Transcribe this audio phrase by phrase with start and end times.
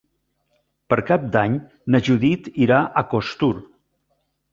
[0.93, 1.57] Per Cap d'Any
[1.95, 3.51] na Judit irà a Costur.